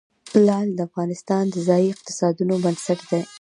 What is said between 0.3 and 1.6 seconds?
لعل د افغانستان د